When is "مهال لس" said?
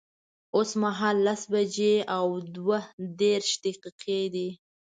0.81-1.41